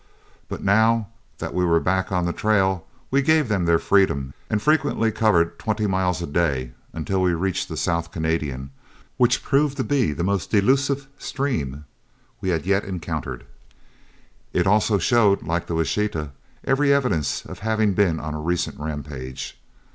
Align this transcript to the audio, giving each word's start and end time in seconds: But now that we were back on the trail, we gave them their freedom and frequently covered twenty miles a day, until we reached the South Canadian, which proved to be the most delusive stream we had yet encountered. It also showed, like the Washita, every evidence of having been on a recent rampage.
But 0.49 0.63
now 0.63 1.09
that 1.37 1.53
we 1.53 1.63
were 1.63 1.79
back 1.79 2.11
on 2.11 2.25
the 2.25 2.33
trail, 2.33 2.87
we 3.11 3.21
gave 3.21 3.49
them 3.49 3.65
their 3.65 3.77
freedom 3.77 4.33
and 4.49 4.59
frequently 4.59 5.11
covered 5.11 5.59
twenty 5.59 5.85
miles 5.85 6.23
a 6.23 6.25
day, 6.25 6.71
until 6.91 7.21
we 7.21 7.35
reached 7.35 7.69
the 7.69 7.77
South 7.77 8.09
Canadian, 8.11 8.71
which 9.17 9.43
proved 9.43 9.77
to 9.77 9.83
be 9.83 10.11
the 10.11 10.23
most 10.23 10.49
delusive 10.49 11.07
stream 11.19 11.85
we 12.41 12.49
had 12.49 12.65
yet 12.65 12.83
encountered. 12.83 13.43
It 14.53 14.65
also 14.65 14.97
showed, 14.97 15.43
like 15.43 15.67
the 15.67 15.75
Washita, 15.75 16.31
every 16.63 16.91
evidence 16.91 17.45
of 17.45 17.59
having 17.59 17.93
been 17.93 18.19
on 18.19 18.33
a 18.33 18.39
recent 18.41 18.79
rampage. 18.79 19.61